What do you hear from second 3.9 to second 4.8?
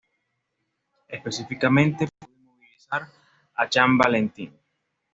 Valentine.